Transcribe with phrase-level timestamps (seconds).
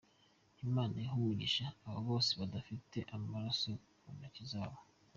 [0.65, 3.69] Imana ihe umugisha abo bose badafite amaraso
[3.99, 4.79] ku ntoki zabo.